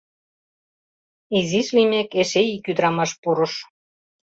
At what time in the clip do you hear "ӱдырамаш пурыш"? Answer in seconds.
2.71-3.53